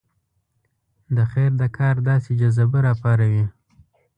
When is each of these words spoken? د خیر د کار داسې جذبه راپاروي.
د 1.15 1.17
خیر 1.31 1.51
د 1.61 1.63
کار 1.77 1.95
داسې 2.09 2.31
جذبه 2.41 2.79
راپاروي. 2.87 3.45